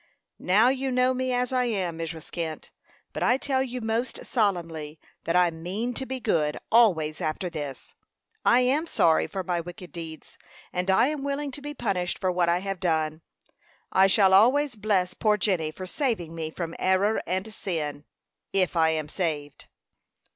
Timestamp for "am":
1.65-1.99, 8.61-8.87, 11.09-11.23, 18.89-19.07